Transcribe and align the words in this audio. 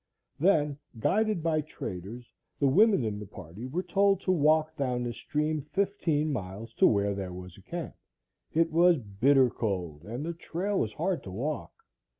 Then, 0.39 0.79
guided 0.97 1.43
by 1.43 1.61
traders, 1.61 2.33
the 2.59 2.65
women 2.65 3.03
in 3.05 3.19
the 3.19 3.27
party 3.27 3.67
were 3.67 3.83
told 3.83 4.19
to 4.21 4.31
walk 4.31 4.75
down 4.75 5.03
the 5.03 5.13
stream 5.13 5.61
fifteen 5.61 6.33
miles 6.33 6.73
to 6.79 6.87
where 6.87 7.13
there 7.13 7.33
was 7.33 7.55
a 7.55 7.61
camp. 7.61 7.93
It 8.51 8.71
was 8.71 8.97
bitter 8.97 9.51
cold 9.51 10.03
and 10.05 10.25
the 10.25 10.33
trail 10.33 10.79
was 10.79 10.93
hard 10.93 11.21
to 11.25 11.29
walk. 11.31 11.83